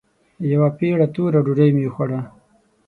[0.51, 2.19] يوه پېړه توره ډوډۍ مې وخوړه.